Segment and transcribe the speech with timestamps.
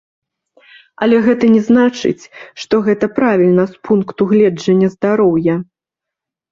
[1.05, 2.23] Але гэта не значыць,
[2.63, 5.55] што гэта правільна з пункту гледжання здароўя.